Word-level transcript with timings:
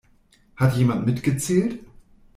Hat 0.55 0.77
jemand 0.77 1.05
mitgezählt? 1.05 1.81